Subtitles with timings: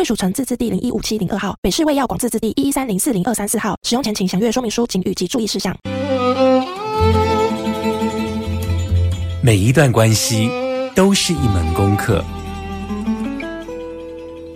[0.00, 3.76] 贵属城自治地零一五七零二号，北市卫药广自治地一一三零四零二三四号。
[3.82, 5.76] 使用前请详阅说明书、请语及注意事项。
[9.42, 10.50] 每一段关系
[10.94, 12.24] 都是一门功课，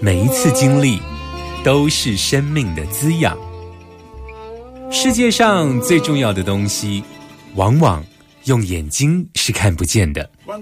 [0.01, 0.99] 每一次经历
[1.63, 3.37] 都是生命的滋养。
[4.91, 7.05] 世界上最重要的东西，
[7.55, 8.03] 往往
[8.45, 10.31] 用眼睛是看不见的。
[10.47, 10.59] 那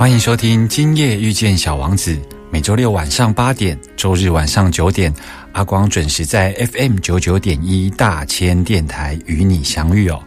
[0.00, 2.16] 欢迎收听《今夜遇见小王子》。
[2.60, 5.10] 每周六晚上八点，周日晚上九点，
[5.52, 10.22] 阿光准时在 FM 九九点一大千电台与你相遇哦。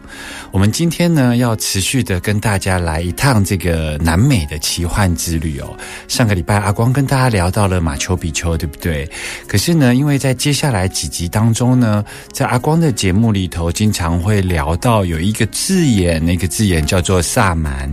[0.54, 5.76] 我们今天呢，要持续的跟大家来一趟这个南美的奇幻之旅哦。
[6.06, 9.10] 上个礼拜阿光跟大家聊到了马丘比丘，对不对？
[9.48, 17.90] 可是呢，因为在接下来几集当中呢，在阿光的节目里头，经常会聊到有一个字眼，那个字眼叫做萨满。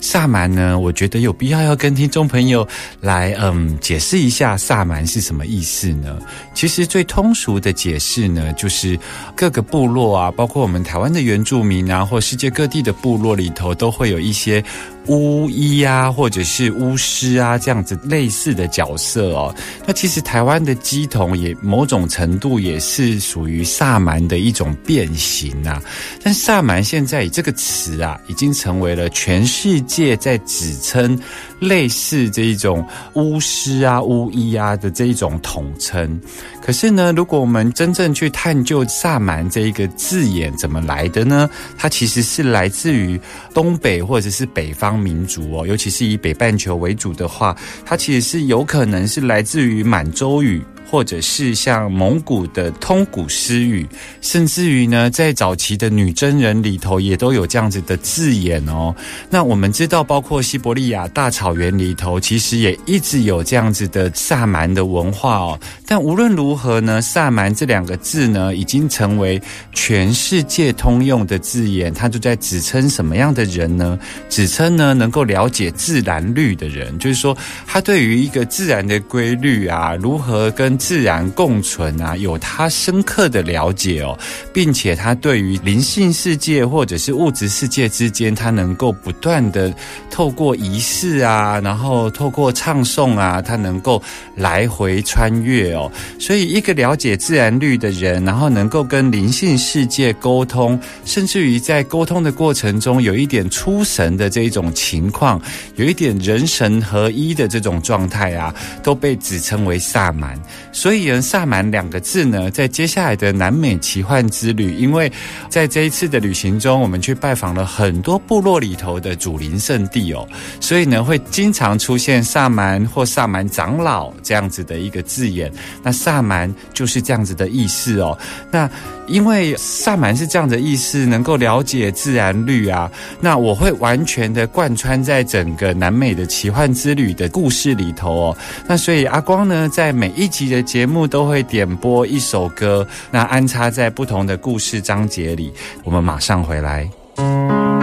[0.00, 2.64] 萨满呢，我觉得有必要要跟听众朋友
[3.00, 6.16] 来嗯解释一下萨满是什么意思呢？
[6.54, 8.96] 其实最通俗的解释呢，就是
[9.34, 14.62] 各个部落啊，包括我们台湾的原住民啊，或世界各地的部落里头，都会有一些
[15.06, 19.54] 巫医啊，或者是巫师啊这样子类似的角色哦。
[19.86, 25.82] 那其实台湾的鸡童也某种程度也是属于萨满的一种变形啊。
[26.22, 31.18] 但萨满现在以这个词啊，已经成为了全世界在指称
[31.60, 36.20] 类似这一种巫师啊、巫医啊的这一种统称。
[36.62, 41.48] 可是呢，如果我们真正去探究萨满这一个字眼怎么来的呢？
[41.76, 43.20] 它其实是来自于
[43.52, 50.62] 东北或者是北方民族哦，尤其是以北半球为主的话，它其实是有可能是来自于满洲语。
[50.94, 53.84] 或者是像蒙古的通古诗语，
[54.20, 58.94] 甚至于呢，在早期的女真人里头也都有这样子的字眼哦。
[59.28, 65.58] 那我们知道，包括西伯利亚大草原里头，其实也一直有这样子的萨满的文化哦。
[65.84, 71.92] 但无论如何呢，萨满这两个字呢，已经成为全世界通用的字眼。
[71.92, 73.98] 它就在指称什么样的人呢？
[74.28, 84.18] 指称呢，能够了解自然律的人，就是说，他对于一个自然的规律啊，如何跟自然共存啊，有他深刻的了解哦，
[84.52, 89.72] 并且他对于灵性世界或者是物质世界之间，他能够不断的
[90.10, 94.02] 透过仪式啊，然后透过唱诵啊，他能够
[94.36, 95.90] 来回穿越哦。
[96.20, 105.40] 所以，一个了解自然律的人，然后能够跟灵性世界沟通，甚至于在沟通的过程中有一点出神的这一种情况，
[105.76, 110.38] 有一点人神合一的这种状态啊，都被指称为萨满。
[110.74, 115.10] 所以，萨满两个字呢，在接下来的南美奇幻之旅，因为
[115.48, 120.28] 在这一次的旅行中，我们去拜访了很多部落里头的祖灵圣地哦，
[120.60, 125.50] 所以呢，会经常出现萨满或萨满长老这样子的一个字眼。
[125.82, 128.18] 那萨满就是这样子的意思哦。
[128.50, 128.68] 那
[129.06, 138.36] 因为萨满是这样的意思，能够了解自然律啊，那我会完全的贯穿在整个南美的奇幻之旅的故事里头哦。
[138.66, 145.52] 那所以阿光呢，在每一集的节目都会点播一首歌，那安插在不同的故事章节里。
[145.84, 147.73] 我们马上回来。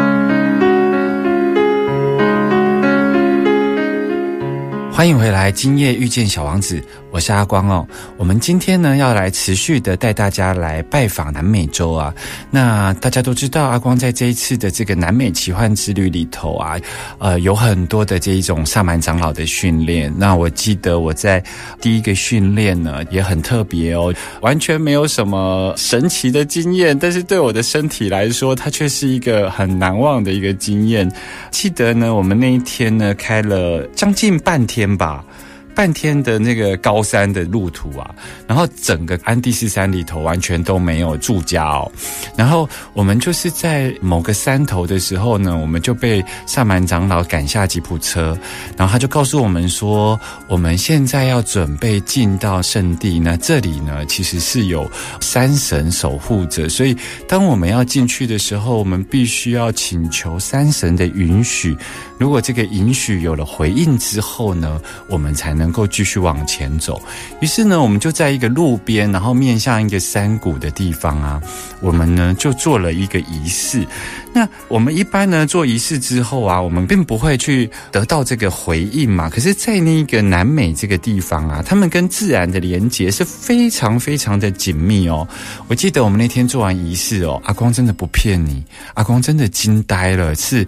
[5.02, 7.88] 欢迎回来，今夜遇见小王子，我是阿光哦。
[8.18, 12.14] 我们今天呢要来持续的带大家来拜访南美洲啊。
[12.52, 16.78] 那大家都知道，阿光在这一次的这个南美奇幻之旅里头啊，
[17.18, 20.14] 呃，有很多的这一种萨满长老的训练。
[20.16, 21.44] 那我记得我在
[21.82, 31.12] 第一个训练呢也很特别哦，完全没有什么神奇的经验，但是对我的身体来说，它却是一个很难忘的一个经验。
[31.50, 34.91] 记得呢，我们那一天呢开了将近半天。
[34.92, 35.24] 天吧。
[35.74, 38.14] 半天的那个高山的路途啊，
[38.46, 41.90] 然后整个安第斯山里头完全都没有住家哦。
[42.36, 48.38] 然后我们就是在某个山头的时候呢，我们就被萨满长老赶下吉普车，
[48.76, 54.92] 然后他就告诉我们说，我们现在要准备进到圣地，那这里呢其实是有
[55.22, 56.94] 山神守护着，所以
[57.30, 61.78] 当我们要进去的时候，我们必须要请求山神的允许。
[62.22, 65.72] 如果这个允许有了回应之后呢，我们才能。
[65.72, 67.02] 够继续往前走，
[67.40, 71.42] 于是呢，我们就在一个路边，然后面向一个山谷的地方啊，
[71.80, 73.88] 我们呢就做了一个仪式。
[74.34, 79.30] 那我们一般呢做仪式之后啊，我们并不会去得到这个回应嘛。
[79.30, 85.26] 可是，在那个南美这个地方啊，他们跟自然的连接是非常非常的紧密哦。
[85.70, 88.62] 我记得我们那天做完仪式哦，阿光真的不骗你，
[88.94, 90.36] 阿光真的惊呆了。
[90.36, 90.68] 是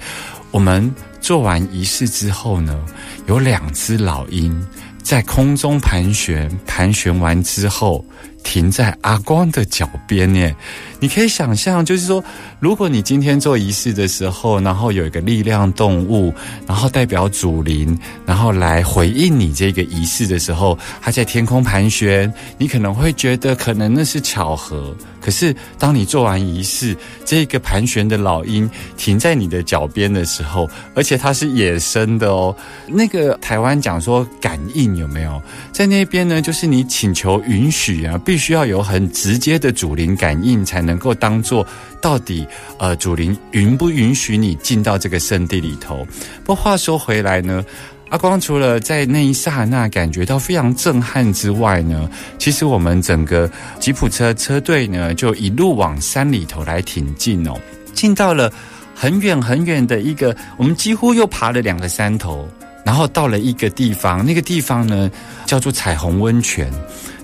[0.53, 2.79] 我们做完仪式之后呢，
[3.27, 4.65] 有两只老鹰。
[5.01, 8.05] 在空中盘旋，盘旋完之后。
[8.43, 10.53] 停在阿光的脚边耶，
[10.99, 12.21] 你可以想象，就是说，
[12.59, 16.33] 如果你今天做仪式的时候，然后有一个力量动物，
[16.67, 24.93] 然后代表祖灵，然后来回应你这个仪式的时候，它在天空盘旋，你可能会觉得可能那是巧合。
[25.23, 32.53] 可是当你做完仪式，这个盘旋的老鹰停在你的脚边的时候，而且它是野生的哦。
[32.87, 35.41] 那个台湾讲说感应有没有
[35.71, 36.41] 在那边呢？
[36.41, 38.19] 就是你请求允许啊。
[38.25, 41.65] 必须要有很直接的主灵感应，才能够当做
[42.01, 42.45] 到底
[42.77, 46.05] 呃主灵允不允许你进到这个圣地里头。
[46.43, 47.63] 不过话说回来呢，
[48.13, 52.07] 阿光除了在那一刹那感觉到非常震撼之外呢，
[52.37, 53.49] 其实我们整个
[53.79, 57.59] 吉普车车队呢就一路往山里头来挺进哦，
[57.95, 58.53] 进到了
[58.93, 62.47] 很远很远的一个，我们几乎又爬了两个山头，
[62.85, 65.09] 然后到了一个地方，那个地方呢
[65.47, 66.71] 叫做彩虹温泉。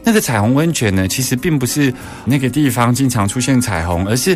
[0.04, 1.94] 那个彩虹温泉呢，其实并不是
[2.26, 4.36] 那个地方经常出现彩虹，而是。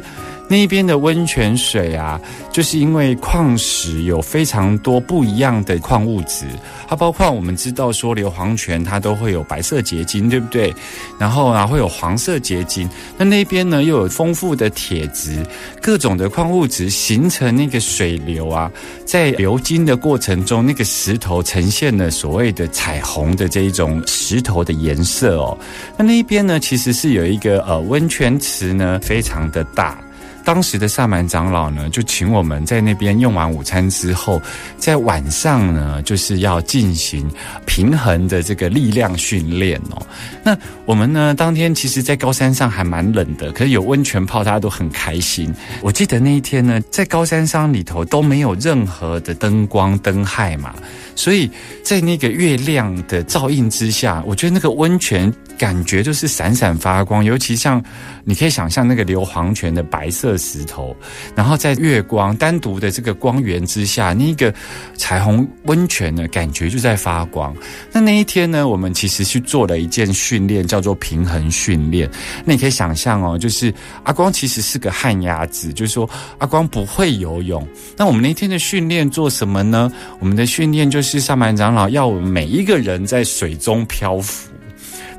[0.49, 2.19] 那一边的温泉水啊，
[2.51, 6.45] 就是因为矿石有非常多不一样的矿物质，
[6.87, 10.71] 它包括我们知道说硫磺泉它都会有白色结晶，对不对？
[11.17, 12.87] 然后啊会有黄色结晶，
[13.17, 15.43] 那那边呢又有丰富的铁质，
[15.81, 18.71] 各种的矿物质形成那个水流啊，
[19.05, 25.57] 在流经的过程中，那个石头呈现了所谓的彩虹的这一种石头的颜色哦。
[25.97, 29.97] 那那一边呢，其实是有一个呃温泉池呢，非常的大。
[30.43, 34.41] 当时的萨满长老呢，就请我们在那边用完午餐之后，
[34.77, 37.29] 在晚上呢，就是要进行
[37.65, 40.05] 平衡的这个力量训练哦。
[40.43, 45.53] 那我们呢，当天其实，在高山上还蛮冷的，可是有温泉泡，大家都很开心。
[45.81, 50.73] 我记得那一天呢，在高山上里头都没有任何的灯光灯害嘛，
[51.15, 51.49] 所以
[51.83, 55.33] 在那个月亮的照映之下，我觉得那个温泉。
[55.57, 57.83] 感觉就是闪闪发光，尤其像
[58.23, 60.95] 你可以想象那个硫磺泉的白色石头，
[61.35, 64.53] 然后在月光单独的这个光源之下，那个
[64.97, 67.55] 彩虹温泉呢，感觉就在发光。
[67.91, 72.09] 那那一天呢，我们其实去做了一件训练，叫做平衡训练。
[72.43, 73.73] 那你可以想象哦，就是
[74.03, 77.65] 阿光其实是个旱鸭子，就是说阿光不会游泳。
[77.95, 79.91] 那我们那天的训练做什么呢？
[80.19, 84.52] 我们的训练就是上满长老要我们每一个人在水中漂浮。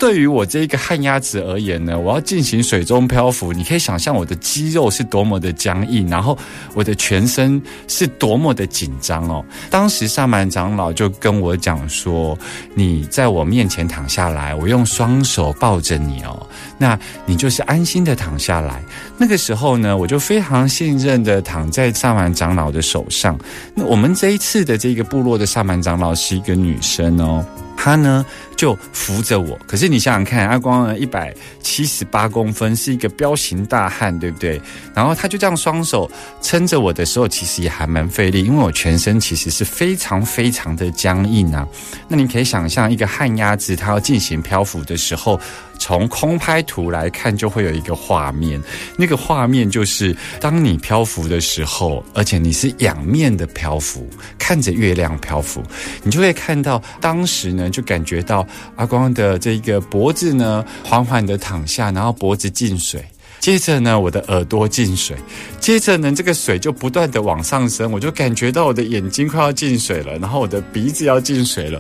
[0.05, 6.37] 对于我这一个旱鸭子而言呢，我要进行水中漂浮，你可以想象我的肌肉是多么的僵硬，然后
[6.75, 9.43] 我的全身是多么的紧张哦。
[9.71, 12.39] 当时萨满长老就跟我讲说
[12.77, 16.47] ：“你在我面前躺下来，我用双手抱着你哦，
[16.77, 18.83] 那你就是安心的躺下来。”
[19.17, 23.39] 那个时候呢，我就非常信任的躺在萨满长老的手上。
[23.75, 27.43] 那我们这一次的这个部落的萨满长老是一个女生哦。
[27.85, 28.25] 他呢
[28.57, 34.59] 就扶着我，可是你想想看，阿光呢一百七十八公分，是一个彪形大汉，对不对？
[34.95, 36.11] 然后他就这样双手
[36.41, 41.69] 撑着我的时候，其实也还蛮费力，因为我全身其实是非常非常的僵硬啊。
[42.09, 45.39] 那你可以想象，一个旱鸭子它要进行漂浮的时候，
[45.79, 48.63] 从空拍图来看，就会有一个画面，
[48.97, 55.63] 那个画面就是当你漂浮的时候，而且你是仰面的漂浮，看着月亮漂浮，
[56.03, 63.05] 你就会看到当时呢，就感觉到阿光的这个脖子呢缓缓的躺下，然后脖子进水。
[63.41, 65.15] 接着呢，我的耳朵进水，
[65.61, 71.79] 接着呢，这个水就不断的往上升，我就感觉到我的眼睛快要进水了，然后我的鼻子要进水了。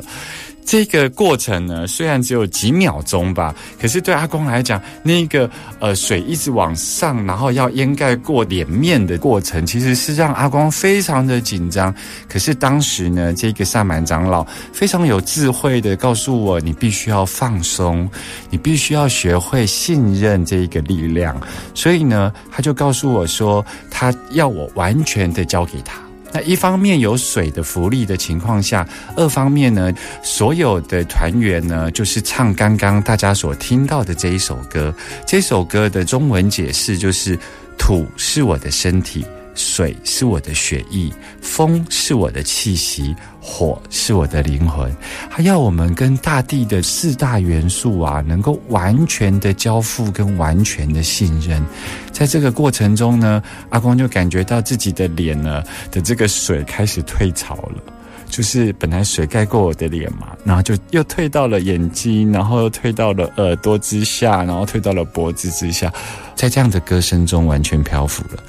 [0.64, 11.94] 这个过程呢，虽然只有几秒钟吧，可是对阿公来讲，那个呃水一直往上，然后要掩盖过脸面的过程，其实是让阿光非常的紧张。
[12.28, 18.09] 可是当时呢，这个萨满长老非常有智慧的告诉我，你必须要放松，
[18.50, 21.38] 你必须要学会信任这一个力量。
[21.75, 26.04] 所以呢，他就告诉我说，他要我完全的交给他。
[26.35, 28.85] 那一方面有水的福利的情况下，
[29.17, 34.93] 二方面呢，所有的团员呢，就是唱刚刚大家所听到的这一首歌。
[35.25, 37.38] 这首歌的中文解释就是：
[37.79, 39.25] 土是我的身体。
[39.55, 44.95] 水是我的血液，风是我的气息，火是我的灵魂。
[45.31, 51.65] 他要我们跟大地的四大元素啊，能够完全的交付跟完全的信任。
[52.11, 57.83] 在这个过程中呢，阿光就感觉到自己的脸呢的这个水开始退潮了，
[58.29, 65.93] 就是本来水盖过我的脸嘛，然后就又退到了眼睛，然后又退到了耳朵之下，然后退到了脖子之下，
[66.35, 68.43] 在这样的歌声中完全漂浮了。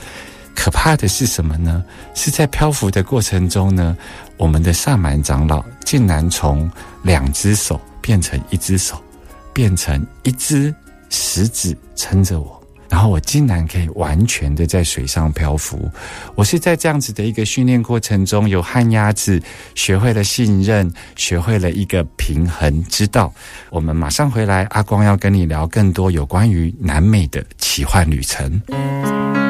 [0.56, 1.84] 可怕的是什么呢？
[2.16, 3.96] 是在漂浮的过程中呢，
[4.38, 6.72] 我们的萨满长老竟然从
[7.04, 9.00] 两只手变成一只手，
[9.54, 10.74] 变成一只
[11.10, 12.60] 食指撑着我，
[12.90, 15.90] 然后我竟然可以完全的在水上漂浮。
[16.34, 19.42] 我是在这样子的一个训练过程中，有旱鸭子，
[19.76, 23.32] 学会了信任，学会了一个平衡之道。
[23.70, 29.45] 我们马上回来，阿光要跟你聊更多有关于南美的奇幻旅程。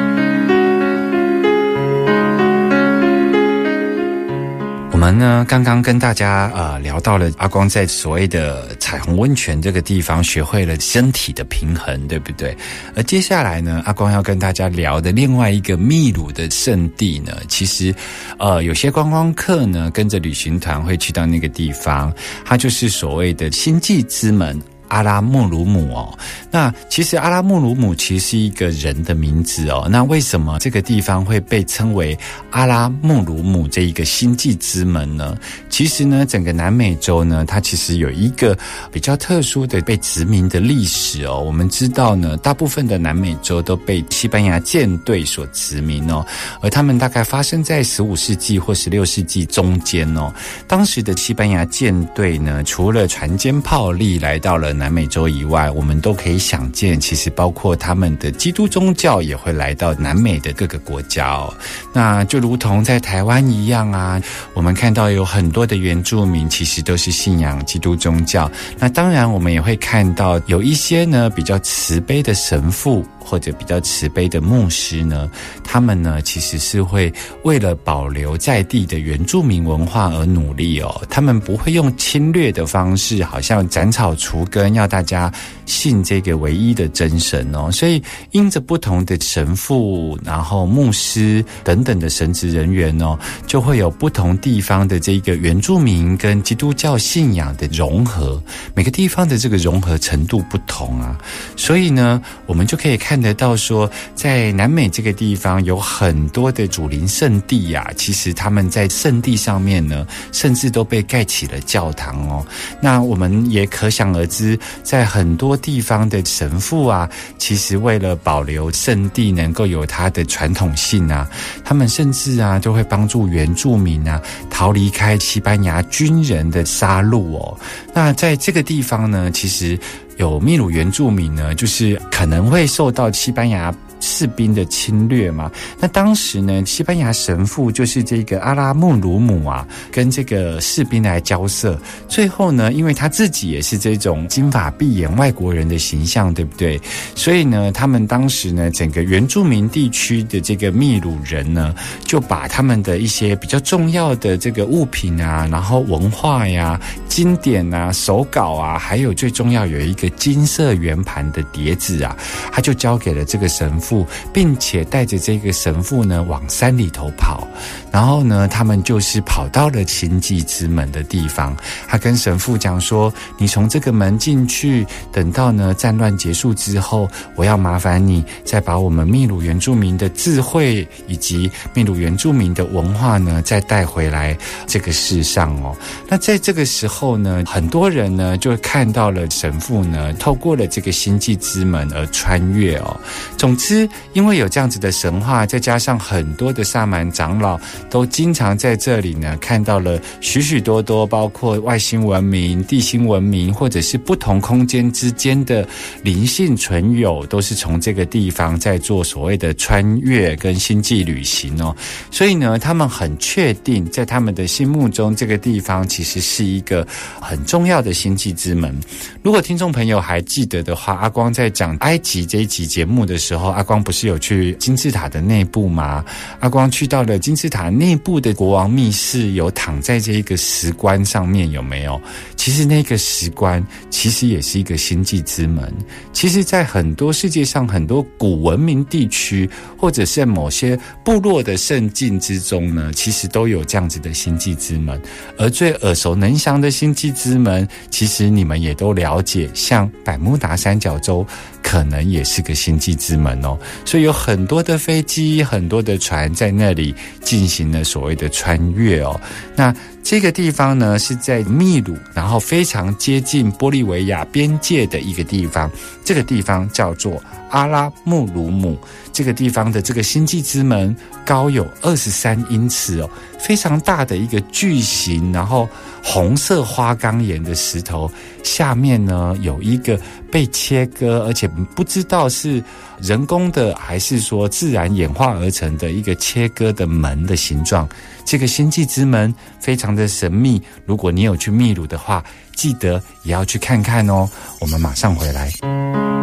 [5.06, 12.56] 们呢，刚刚跟大家呃聊到了阿光在所谓的彩虹温泉这个地方学会了身体的平衡，对不对？
[12.96, 17.94] 而接下来呢，阿光要跟大家聊的另外一个秘鲁的圣地呢，其实
[18.40, 22.12] 呃有些观光客呢跟着旅行团会去到那个地方，
[22.44, 24.60] 它就是所谓的星际之门。
[24.88, 26.18] 阿拉穆鲁姆哦，
[26.50, 29.88] 那其实阿拉穆鲁姆其实是一个人的名字哦。
[29.90, 32.16] 那为什么这个地方会被称为
[32.50, 35.36] 阿拉穆鲁姆这一个星际之门呢？
[35.68, 38.56] 其实呢，整个南美洲呢，它其实有一个
[38.92, 41.40] 比较特殊的被殖民的历史哦。
[41.40, 46.24] 我们知道呢，大部分的南美洲都被西班牙舰队所殖民哦，
[46.60, 50.32] 而他们大概发生在十五世纪或十六世纪中间哦。
[50.68, 54.75] 当时的西班牙舰队呢，除了船坚炮利来到了。
[54.76, 61.52] 南美洲以外，我们都可以想见，其实包括他们的基督宗教也会来到南美的各个国家哦。
[61.92, 64.20] 那就如同在台湾一样啊，
[64.54, 68.50] 我们看到有很多的原住民其实都是信仰基督宗教。
[68.78, 73.04] 那当然，我们也会看到有一些呢比较慈悲的神父。
[73.26, 75.28] 或者比较慈悲的牧师呢，
[75.64, 81.02] 他们呢其实是会为了保留在地的原住民文化而努力哦。
[81.10, 85.32] 他们不会用侵略的方式，好像斩草除根，要大家
[85.64, 87.68] 信这个唯一的真神哦。
[87.72, 98.40] 所以，因着不同的神父、然后牧师等等的神职人员哦，就会有不同地方的这个原住民跟基督教信仰的融合。
[98.72, 101.18] 每个地方的这个融合程度不同啊，
[101.56, 103.15] 所以呢，我们就可以看。
[103.16, 112.46] 看得到说，在南美这个地方有很多的主灵圣地呀，其实他们在圣地上面呢，甚至都被盖起了教堂哦。
[112.78, 117.08] 那我们也可想而知，在很多地方的神父啊，
[117.38, 121.26] 其实为了保留圣地能够有它的传统性啊，
[121.64, 124.20] 他们甚至啊，都会帮助原住民啊
[124.50, 127.58] 逃离开西班牙军人的杀戮哦。
[127.94, 129.80] 那在这个地方呢，其实。
[130.16, 133.74] 有秘鲁原住民呢，就是可能会受到西班牙。
[134.00, 135.50] 士兵的侵略嘛？
[135.80, 141.78] 那当时呢，西班牙神父就是这个阿拉穆鲁姆啊，跟这个士兵来交涉。
[142.08, 146.80] 最后呢，因为他自己也是这种金发碧眼外国人的形象，对不对？
[147.14, 151.74] 所以呢，他们当时呢，整个原住民地区的这个秘鲁人呢，
[152.04, 162.16] 就把他们的一些比较重要的这个物品啊，然后文化呀、经典啊、手稿啊，还有最重要有一个金色圆盘的碟子啊，
[162.52, 163.85] 他就交给了这个神父。
[163.86, 167.46] 父，并且带着这个神父呢往山里头跑。
[167.92, 171.56] 然后呢，他们就是跑到了星际之门的地方。
[171.88, 185.74] 他跟神父讲说：“你从这个门进去，等到呢战乱结束之后，我要麻烦你再把我们秘鲁原住民的智慧以及秘鲁原住民的文化呢，再带回来这个世上哦。”
[186.08, 193.00] 那在这个时候呢，很多人呢就看到了神父呢，透过了这个星际之门而穿越哦。
[193.38, 193.75] 总之，
[194.12, 197.58] 因为有这样子的神话，再加上很多的萨满长老
[197.90, 205.66] 都经常在这里呢看到了许许多多，包括外星文明、地心文明，或者是不同空间之间的
[206.02, 211.74] 灵性存有，都是从这个地方在做所谓的穿越跟星际旅行哦。
[212.10, 216.86] 所以呢，他们很确定，在他们的心目中，这个地方其实是一个
[217.20, 218.74] 很重要的星际之门。
[219.22, 226.02] 如果听众朋友还记得的话，阿光在讲埃及这一集节目的时候，阿光不是有去金字塔的内部吗？
[226.40, 232.00] 阿光去到了金字塔内部的国王密室，有躺在这一个石棺上面，有没有？
[232.36, 235.70] 其实那个石棺其实也是一个星际之门。
[236.12, 245.00] 其实，在很多世界上很多古文明地区，或者是某些部落的圣境之中呢，其实都有这样子的星际之门。
[245.36, 251.26] 而最耳熟能详的星际之门，其实你们也都了解，像百慕达三角洲。
[251.62, 259.20] 可能也是个星际之门哦所以有很多的飞机、很多的船在那里进行了所谓的穿越哦。
[259.54, 265.70] 那这个地方呢，是在秘鲁，然后非常接近玻利维亚边界的一个地方。
[266.04, 267.20] 这个地方叫做
[267.50, 268.78] 阿拉穆鲁姆。
[269.16, 270.94] 这个地方的这个星际之门
[271.24, 273.08] 高有二十三英尺哦，
[273.40, 275.66] 非常大的一个巨型，然后
[276.04, 279.98] 红色花岗岩的石头下面呢，有一个
[280.30, 282.62] 被切割，而且不知道是
[283.00, 287.88] 人工的还是说自然演化而成的一个切割的门的形状。
[288.26, 292.22] 这个星际之门非常的神秘，如果你有去秘鲁的话，
[292.54, 294.28] 记得也要去看看哦。
[294.60, 296.15] 我们马上回来。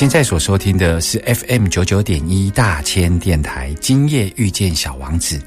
[0.00, 5.38] 现在所收听的是 FM 九九点一大千电台，今夜遇见小王子。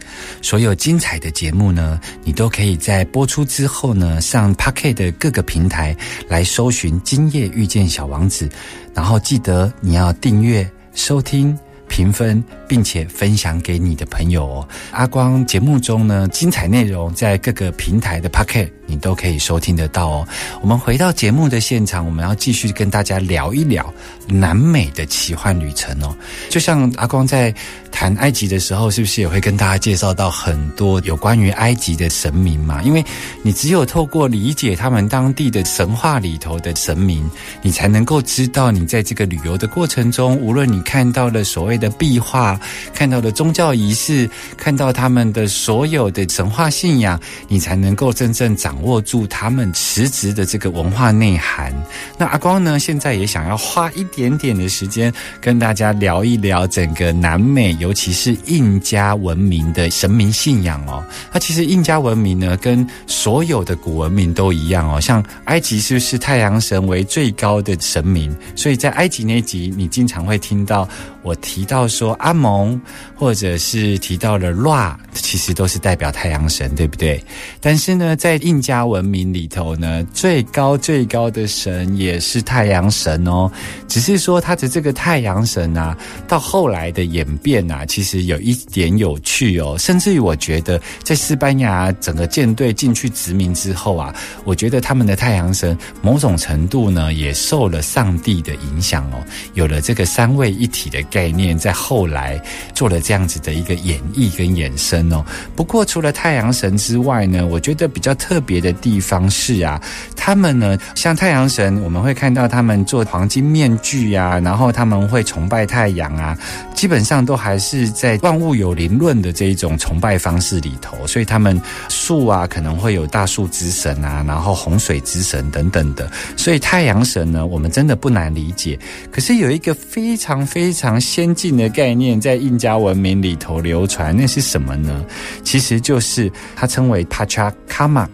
[0.44, 8.48] 所有精彩的节目呢，你都可以在播出之后呢，上 Pocket 的各个平台来搜寻“今夜遇见小王子”，
[8.94, 11.58] 然后记得你要订阅收听。
[11.94, 14.68] 评分，并且分享给你的朋友哦。
[14.90, 20.28] 阿光节目中呢，精彩内容在各个平台的 Pocket 你都可以收听得到哦。
[20.60, 23.94] 我们回到节目的现场，我们要继续跟大家聊一聊
[24.28, 26.18] 南美的奇幻旅程哦。
[26.50, 27.54] 就像阿光在
[27.92, 32.82] 谈埃及的时候，是不是也会跟大家介绍到很多有关于埃及的神明嘛？
[32.82, 33.06] 因为
[33.44, 37.30] 你只有透过理解他们当地的神话里头的神明，
[37.62, 42.58] 你才能够知道你在这个旅游的过程中，无论你看到了所谓的的壁画，
[42.94, 47.20] 看到的宗教仪式，看到他们的所有的神话信仰，
[47.50, 51.74] 你才能够真正掌握住他们实质的这个文化内涵。
[52.18, 61.04] 那阿光呢，现在也想要花一点点的时间，跟大家聊一聊整个南美，尤其是印加文明的神明信仰哦。
[61.34, 65.02] 那其实印加文明呢，跟所有的古文明都一样哦。
[65.02, 68.34] 像埃及是不是太阳神为最高的神明？
[68.56, 70.88] 所以在埃及那集，你经常会听到
[71.24, 71.73] 我提到。
[71.74, 72.80] 到说阿蒙，
[73.16, 77.20] 或者是提到了 Ra，其实都是代表太阳神，对不对？
[77.60, 83.52] 但是呢，在印加文明里头呢，最高最高的神也是太阳神哦。
[83.88, 89.76] 只是说他的这个太阳神啊，到后来的演变啊，其实有一点有趣哦。
[89.80, 99.24] 甚至于我觉得，在西班牙整个舰队进去殖民之后啊，我觉得他们的太阳神某种程度呢，也受了上帝的影响哦，
[99.56, 101.53] 有了这个三位一体的概念。
[101.58, 102.42] 在后来
[102.74, 105.24] 做了这样子的一个演绎跟衍生哦。
[105.56, 109.82] 不过除了太阳神之外呢，我觉得比较特别的地方是啊，
[110.16, 116.38] 他们呢像太阳神，我们会看到他们做黄金面具呀，然后他们会崇拜太阳啊，
[116.84, 121.08] 基本上都还是在万物有灵论的这一种崇拜方式里头。
[121.08, 126.12] 所以他们树啊可能会有大树之神啊，然后洪水之神等等的。
[126.36, 128.78] 所以太阳神呢，我们真的不难理解。
[129.10, 131.54] 可是有一个非常非常先进。
[131.54, 135.06] 的概念在印加文明里头流传，那是什么呢？
[135.44, 138.10] 其实就是它称为 Pachacamac。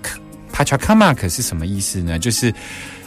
[0.51, 2.19] Pachacamac 是什么意思呢？
[2.19, 2.53] 就是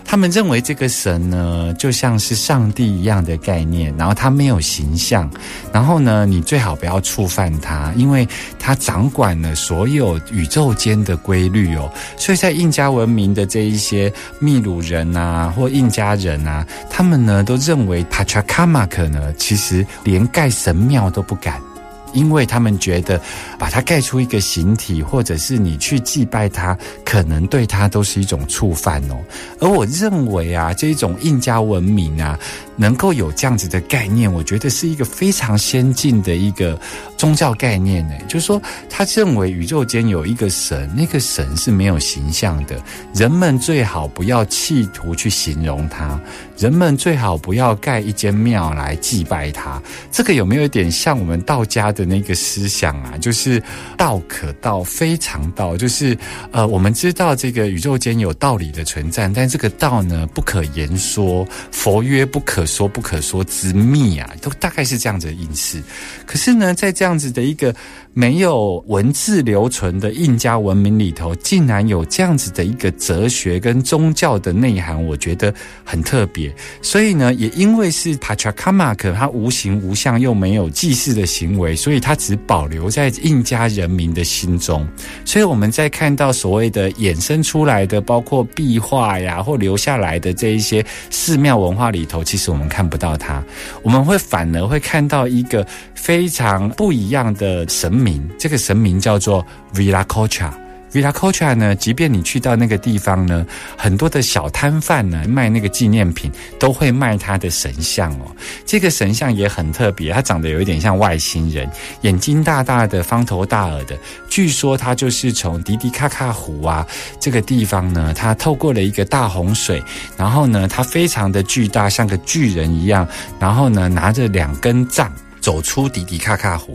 [0.05, 5.31] 他们认为这个神呢，就像是上帝一样的概念，然后他没有形象，
[5.73, 11.91] 然后呢，你最好不要触犯他，因为他掌管了所有宇宙间的规律哦。
[12.17, 21.72] 所以在印加文明的这一些秘鲁人啊，或印加人啊，他们呢都认为 Pachacamac 呢，其实连盖神庙都不敢。
[22.13, 23.21] 因为他们觉得
[23.59, 29.17] 把它盖出一个形体，或者是你去祭拜它，可能对它都是一种触犯哦。
[29.61, 32.39] 而我认为啊，这种印加文明啊，
[32.77, 36.79] 能够有这样子的概念，我觉得是一个非常先进的一个
[37.17, 38.15] 宗教概念呢。
[38.29, 42.81] 就是说，他认为宇宙间有一个神，那个神是没有形象的，
[43.15, 46.21] 人们最好不要企图去形容它。
[46.59, 49.83] 人们最好不要盖一间庙来祭拜他。
[50.13, 53.17] 这个有没有一点像我们道家的的那个思想啊？
[53.19, 53.63] 就是
[53.97, 55.77] 道可道，非常道。
[55.77, 56.17] 就是
[56.51, 61.47] 呃，我们知道这个宇宙间有道理的存在，但这个道呢不可言说。
[61.71, 65.83] 佛曰不可说不可说之秘啊，都大概是这样子的意思。
[66.27, 67.75] 可是呢，在这样子的一个。
[68.15, 76.55] 没有文字留存的印加文明里头，竟然有这样子的一个哲学跟宗教的内涵，我觉得很特别。
[76.83, 84.89] 所以呢，也因为是 Pachacamac，它无形无相又没有祭祀的行为，所以所以它只保留在印加人民的心中。
[85.27, 93.45] 所以我们在看到所谓的衍生出来的，包括壁画呀，或留下来的这一些寺庙文化里头，其实我们看不到它，
[93.83, 97.93] 我们会反而会看到一个非常不一样的神。
[97.93, 100.51] 明这个神明叫做 Vila Cocha
[100.93, 108.27] Villacocha，Villacocha 呢，即便你去到那个地方呢，很多的小摊贩呢卖那个纪念品，都会卖他的神像哦。
[108.67, 111.69] 这个神像也很特别，它长得有一点像外星人，
[112.03, 113.97] 眼睛大大的，方头大耳的。
[114.29, 116.87] 据说它就是从迪迪卡卡湖啊
[117.19, 119.83] 这个地方呢，它透过了一个大洪水，
[120.17, 123.07] 然后呢，它非常的巨大，像个巨人一样，
[123.39, 125.13] 然后呢，拿着两根杖。
[125.43, 126.75] 走出迪迪卡卡湖，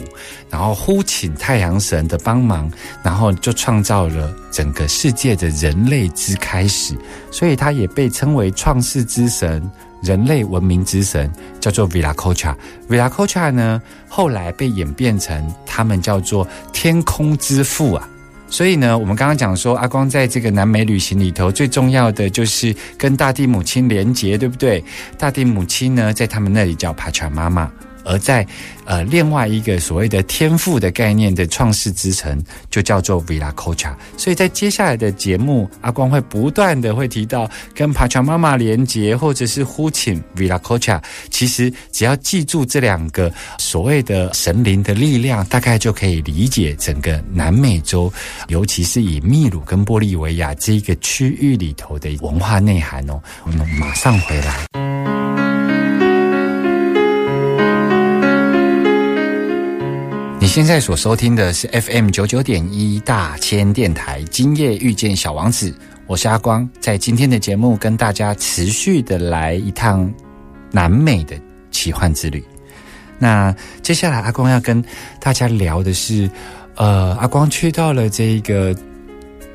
[0.49, 2.69] 然后呼请太阳神的帮忙，
[3.01, 6.93] 然后就创造了整个世界的人类之开始。
[7.31, 9.67] 所以他也被称为创世之神、
[10.03, 12.53] 人类文明之神，叫做 Vilacocha。
[12.89, 18.07] Vilacocha 呢，后来被演变成他们叫做天空之父啊。
[18.49, 24.83] 所以呢，我们刚刚讲说，阿光在这个南美旅行里头，最重要的就是跟大地母亲连结，对不对？
[25.17, 27.71] 大地母亲呢，在他们那里叫帕查妈妈。
[28.07, 28.45] 而在
[28.85, 33.93] 呃另外一个所谓的天赋的概念的创世之城，就叫做 Villacocha。
[34.15, 41.01] 所以在接下来的节目，阿光会不断的会提到跟帕乔妈妈连接，或者是呼请 Villacocha。
[41.29, 48.11] 其实只要记住这两个所谓的神灵的力量，大概就可以理解整个南美洲，
[48.47, 53.21] 尤其是以秘鲁跟玻利维亚这一个区域里头的文化内涵哦。
[53.43, 54.86] 我们马上回来。
[60.47, 70.09] 你现在所收听的是 FM 九九点一大千电台，今夜遇见小王子，我是阿光，在今天的节目跟大家持续的来一趟
[70.71, 71.37] 南美的
[71.69, 72.41] 奇幻之旅。
[73.19, 74.81] 那接下来阿光要跟
[75.19, 76.31] 大家聊的是，
[76.75, 78.73] 呃，阿光去到了这个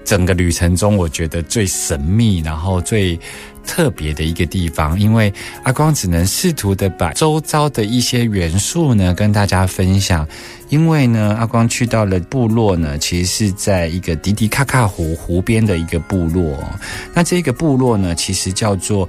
[0.05, 3.19] 整个旅程中，我觉得最神秘，然后最。
[3.65, 10.27] 特别的一个地方，因为阿光只能试图的把周遭的一些元素呢跟大家分享。
[10.69, 16.59] 因为呢，阿光去到了部落呢，其实是在一个迪迪卡卡湖湖边的一个部落。
[17.15, 19.09] 那这个部落呢，其实叫做。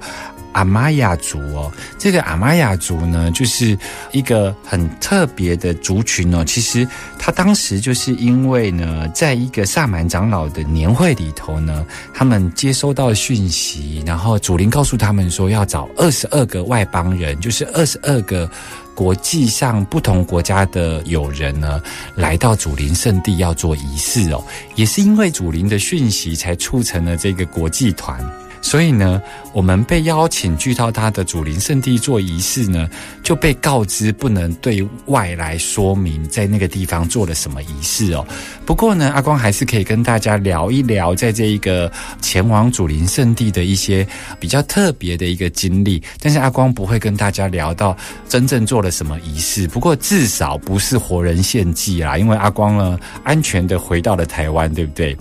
[0.54, 3.76] 阿玛雅族哦，这个阿玛雅族呢，就是
[4.12, 6.44] 一个很特别的族群哦。
[6.44, 6.88] 其实
[7.18, 18.48] 他当时就是因为呢，在一个萨满长老的年会里头呢，他们接收到讯息，然后祖灵告诉他们说，要找二十二个外邦人，就是二十二个
[18.94, 21.82] 国际上不同国家的友人呢，
[22.14, 24.42] 来到祖灵圣地要做仪式哦。
[24.76, 28.24] 也是因为祖灵的讯息，才促成了这个国际团。
[28.64, 29.22] 所以呢，
[29.52, 32.88] 我们被邀请去到他的祖灵圣地做仪式呢，
[33.22, 38.26] 就被告知不能对外来说明在那个地方做了什么仪式哦。
[38.64, 44.04] 不过呢，阿光还是可以跟大家聊一聊，在这一个前往祖灵圣地的一些
[44.40, 46.02] 比较特别的一个经历。
[46.18, 47.94] 但是阿光不会跟大家聊到
[48.30, 49.68] 真正做了什么仪式。
[49.68, 55.14] 不过至少不是活人献祭啦，因为阿光呢安全的回到了台湾，对不对？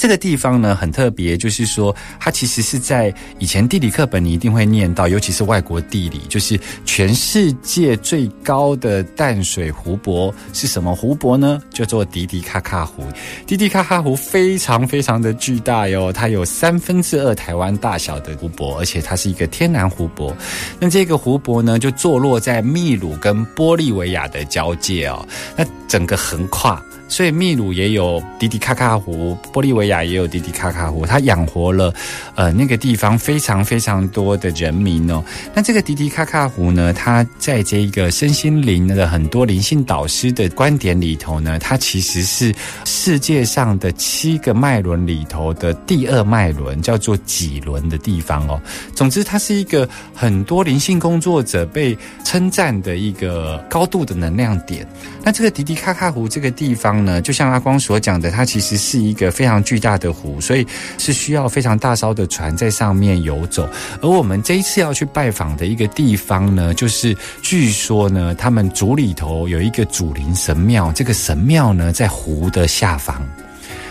[0.00, 11.60] 这个地方呢很特别，就是说它其实是在以前地理课本你一定会念到，尤其是外国地理，就是全世界最高的淡水湖泊是什么湖泊呢？
[11.68, 13.04] 叫做迪迪卡卡湖。
[13.46, 20.34] 迪迪卡卡湖非常非常的巨大哟，它有三分之二台湾大小的湖泊，而且它是一个天然湖泊。
[20.78, 26.82] 那这个湖泊呢，就坐落在秘鲁跟玻利维亚的交界哦，那整个横跨。
[27.10, 31.92] 所以秘鲁也有迪迪卡卡湖，玻利维亚也有迪迪卡卡湖，它养活了
[32.36, 35.22] 呃那个地方非常非常多的人民哦。
[35.52, 48.62] 那这个迪迪卡卡湖呢，它在这一个身心灵的很多灵性导师的观点里头呢，它其实是世界上的七个脉轮里头的第二脉轮，叫做脊轮的地方哦。
[48.94, 54.86] 总之，它是一个很多灵性工作者被称赞的一个高度的能量点。
[55.24, 60.66] 那这个迪迪卡卡湖这个地方呢，就像阿光所讲的，它其实是一个非常巨大的湖，所以
[60.98, 63.68] 是需要非常大艘的船在上面游走。
[64.00, 73.20] 而我们这一次要去拜访的一个地方呢，就是据说呢，他们族里头有一个祖灵神庙，这个神庙呢在湖的下方。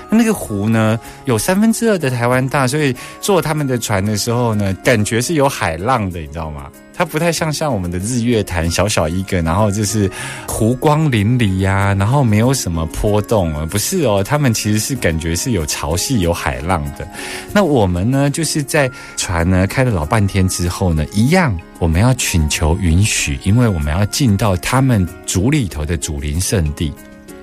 [0.09, 6.67] 那个湖呢，有三分之二的台湾大，所以坐他们的船的时候呢，感觉是有海浪的，你知道吗？
[6.93, 10.11] 它不太像像我们的日月潭小小一个，然后就是
[10.45, 17.07] 湖光粼粼呀，然后没有什么波动啊，不是哦，他们其实是感觉是有潮汐、有海浪的。
[17.53, 26.93] 那我们呢，就是在船呢开了老半天之后呢，一样我们要请求允许，因为我们要进到他们族里头的祖灵圣地。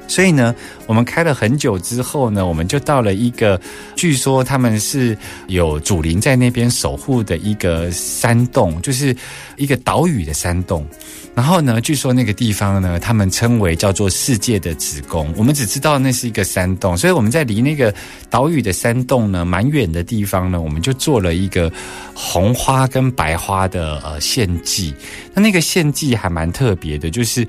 [0.08, 0.54] 所以呢，
[0.86, 3.60] 我们开了很久之后呢，我们就到了一个，
[3.94, 5.16] 据说他们是
[5.48, 9.14] 有祖灵在那边守护的一个山洞，就是
[9.56, 10.86] 一个岛屿的山洞。
[11.34, 15.30] 然后呢，据说那个地方呢，他们称为叫做世界的子宫。
[15.36, 17.92] 我们只知道那是一个山洞，所以我们在离那个
[18.30, 21.70] 岛屿的山洞呢蛮远的地方呢，我们就做了一个
[22.14, 24.94] 红花跟白花的呃献祭。
[25.34, 27.46] 那那个献祭还蛮特别的，就是。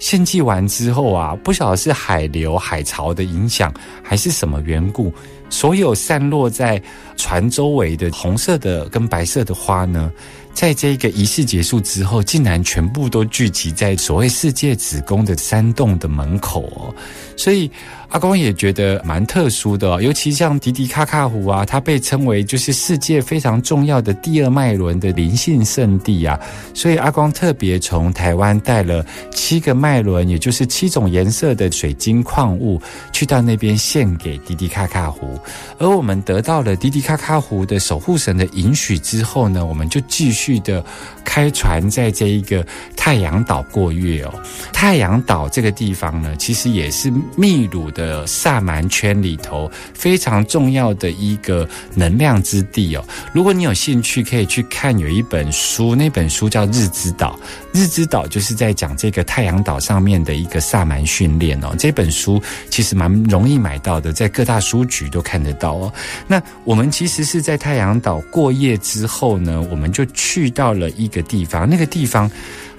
[0.00, 5.14] 献祭完之后啊，不晓得是海流、海潮的影响，还是什么缘故，
[5.48, 6.82] 所有散落在
[7.16, 10.10] 船周围的红色的跟白色的花呢，
[10.52, 16.92] 在这个仪式结束之后，竟然全部都聚集在所谓世界子宫的山洞的门口哦，
[17.36, 17.70] 所以。
[18.10, 26.36] 阿光也觉得蛮特殊的哦，尤其像迪迪卡卡湖啊，它被称为就是世界非常重要的第二脉轮的灵性圣地啊，
[26.74, 35.38] 所以阿光特别从台湾带了七个脉轮，也就是七种颜色的水晶矿物，去到那边献给迪迪卡卡湖。
[35.78, 40.84] 而我们得到了迪迪卡卡湖的守护神的允许之后呢，我们就继续的
[41.24, 44.34] 开船在这一个太阳岛过夜哦。
[44.72, 47.99] 太阳岛这个地方呢，其实也是秘鲁的。
[48.00, 53.04] 的萨满圈里头非常重要的一个能量之地哦。
[53.34, 57.38] 如果你有兴趣，可以去看有一本书，那本书叫《日之岛》。
[57.78, 61.74] 日之岛就是在讲这个太阳岛上面的一个萨满训练哦。
[61.78, 65.92] 这本书其实蛮容易买到的，在各大书局都看得到哦。
[66.26, 72.30] 那我们其实是在太阳岛过夜之后呢，我们就去到了一个地方，那个地方。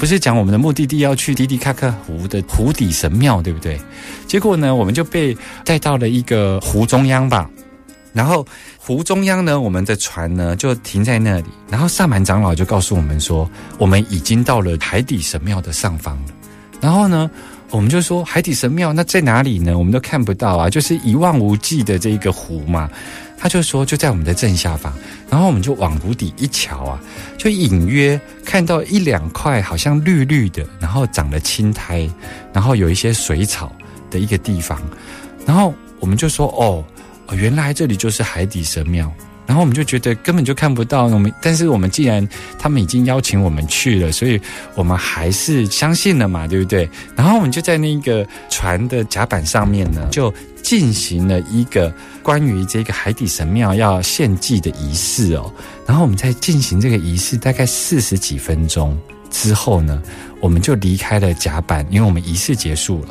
[0.01, 3.79] 不是讲我们的目的地要去迪迪卡克湖的湖底神庙，对不对？
[4.25, 7.47] 结果呢，我们就被带到了一个湖中央吧。
[8.11, 8.43] 然后
[8.79, 11.45] 湖中央呢，我们的船呢就停在那里。
[11.69, 16.33] 然后萨满长老就告诉我们说，我们已经到了海底神庙的上方了。
[16.81, 17.29] 然后呢，
[17.69, 19.77] 我们就说海底神庙那在哪里呢？
[19.77, 22.89] 我们都看不到啊，就是一望无际的这个湖嘛。
[23.37, 24.93] 他就说就在我们的正下方，
[25.27, 26.99] 然后我们就往湖底一瞧啊，
[27.39, 32.07] 就隐约看到一两块好像绿绿的，然后长了青苔，
[32.53, 33.71] 然后有一些水草
[34.11, 34.79] 的一个地方，
[35.43, 36.85] 然后我们就说哦，
[37.35, 39.11] 原来这里就是海底神庙。
[39.51, 42.25] 然后我们就觉得根本就看不到我们，但是我们既然
[42.57, 44.39] 他们已经邀请我们去了，所以
[44.75, 46.89] 我们还是相信了嘛，对不对？
[47.17, 50.33] 然后我们就在那个船的甲板上面呢，就
[50.63, 55.53] 进行了一个关于这个海底神庙要献祭的仪式哦。
[55.85, 58.97] 然后我们在进行这个仪式大概四十几分钟
[59.29, 60.01] 之后呢，
[60.39, 63.09] 我们就离开了甲板，因为我们仪式结束了。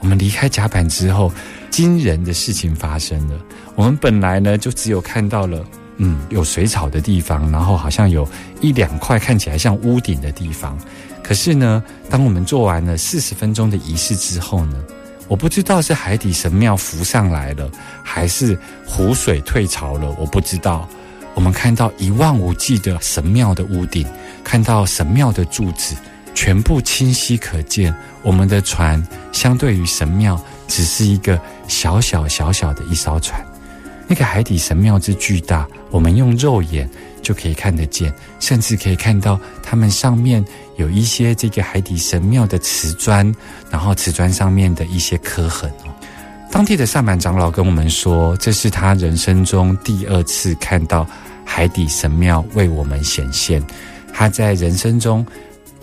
[0.00, 1.32] 我们离开甲板之后。
[1.70, 3.40] 惊人的事情发生了。
[3.80, 5.64] 我们本来呢，就只有看到了，
[5.96, 8.28] 嗯，有水草的地方，然后好像有
[8.60, 10.78] 一两块看起来像屋顶的地方。
[11.22, 14.76] 可是呢，当我们做完了四十分钟的仪式之后呢，
[15.28, 17.70] 我不知道是海底神庙浮上来了，
[18.02, 20.86] 还是湖水退潮了，我不知道。
[21.34, 24.06] 我们看到一望无际的神庙的屋顶，
[24.44, 25.96] 看到神庙的柱子，
[26.34, 27.94] 全部清晰可见。
[28.20, 30.38] 我们的船相对于神庙。
[30.70, 33.44] 只是一个小小小小的一艘船，
[34.10, 36.90] 那个海底神庙之巨大，我们用肉眼
[37.22, 40.44] 就可以看得见，甚至可以看到他们上面
[40.78, 43.32] 有一些这个海底神庙的瓷砖，
[43.70, 45.94] 然后瓷砖上面的一些刻痕哦。
[46.50, 51.06] 当地的萨满长老跟我们说，这是他人生中第二次看到
[51.44, 53.64] 海底神庙为我们显现。
[54.12, 55.24] 他在人生中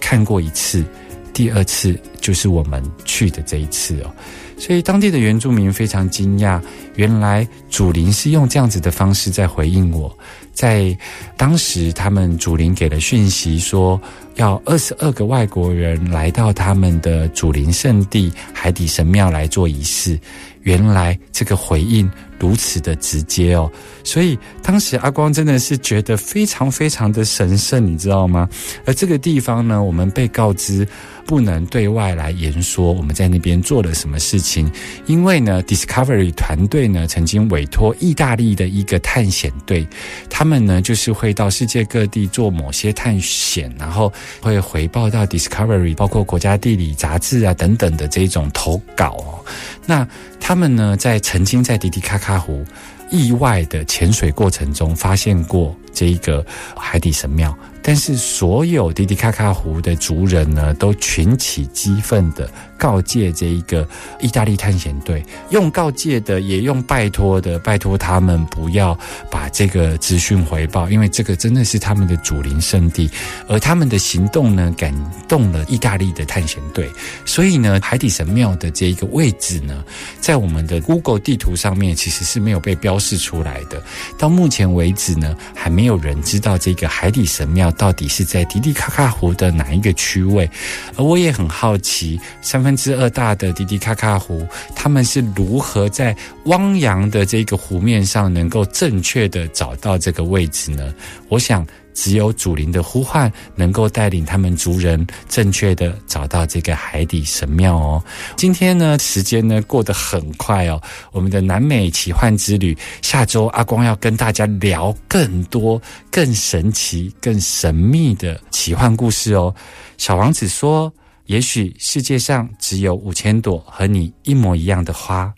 [0.02, 0.84] 看过一次，
[1.32, 4.14] 第二次就是我们去的这一次哦。
[4.58, 6.60] 所以当地的原住民非常惊讶，
[6.96, 10.16] 原来祖灵是用这样子的方式在回应我。
[10.52, 10.98] 在
[11.38, 14.02] 当时，他们祖灵给了讯息说，
[14.38, 20.20] 要二十二个外国人来到他们的祖灵圣地海底神庙来做仪式。
[20.64, 23.72] 原来这个回应如此的直接哦，
[24.04, 28.50] 所以当时阿光真的是觉得非常非常的神圣，你知道吗？
[28.86, 30.86] 而这个地方呢，我们被告知
[31.26, 34.70] 不能对外来言说我们在那边做了什么事情，
[35.06, 39.88] 因为呢，Discovery 团队呢曾经委托意大利的一个探险队，
[40.30, 44.12] 他们呢就是会到世界各地做某些探险，然后
[44.42, 49.46] 会回报到 Discovery，包括国家地理杂志啊等等的这种投稿哦，
[49.86, 50.08] 那。
[50.40, 52.64] 他们呢，在曾经在迪迪卡卡湖
[53.12, 56.46] 意外的潜水过程中，发现过这一个
[56.78, 57.54] 海底神庙。
[57.82, 63.88] 但是所有迪迪卡卡湖的族人呢，都群起激愤的告诫这一个
[64.20, 68.98] 意大利探险队，用告诫的，也用拜托的，拜托他们不要
[69.30, 73.10] 把这个资讯回报，因为这个真的是他们的祖灵圣地，
[73.48, 74.94] 而他们的行动呢，感
[75.28, 76.90] 动了意大利的探险队，
[77.26, 79.84] 所以呢，海底神庙的这一个位置呢，
[80.20, 83.82] 在我们的 Google 地图上面其实是没有被标示出来的。
[84.18, 87.72] 到目前为止呢，还没有人知道这个海底神庙。
[87.78, 90.50] 到底是在迪迪卡卡湖的哪一个区位？
[90.96, 96.14] 而我也很好奇，三分之二大的迪迪卡卡湖，他们是如何在
[96.48, 100.94] 汪洋的这个湖面上，能够正确的找到这个位置呢？
[101.30, 101.66] 我想。
[102.00, 108.04] 只有祖灵的呼唤，能够带领他们族人正确的找到这个海底神庙哦。
[108.36, 110.80] 今天呢，时间呢过得很快哦。
[111.12, 119.52] 我们的南美奇幻之旅，下周阿光要跟大家聊更多、更神奇、更神秘的奇幻故事哦。
[119.98, 120.94] 小王子说
[121.28, 125.34] ：“也许世界上只有五千朵和你一模一样的花，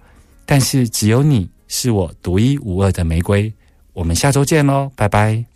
[0.46, 3.52] 但是只有你是我独一无二的玫瑰。”
[3.94, 5.49] 我们下周见喽，拜拜。